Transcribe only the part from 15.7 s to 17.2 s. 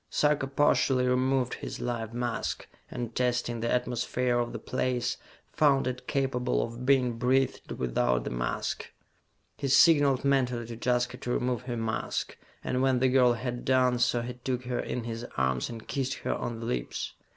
kissed her on the lips.